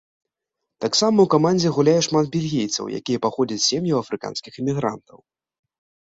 Таксама 0.83 1.13
ў 1.23 1.27
камандзе 1.33 1.73
гуляе 1.75 1.99
шмат 2.07 2.25
бельгійцаў, 2.35 2.85
які 2.99 3.17
паходзяць 3.25 3.59
з 3.59 3.65
сем'яў 3.71 3.97
афрыканскіх 4.03 4.53
імігрантаў. 4.63 5.17